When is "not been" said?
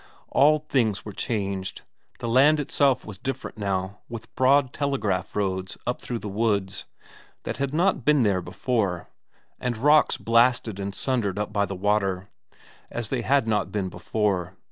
7.71-8.23, 13.47-13.89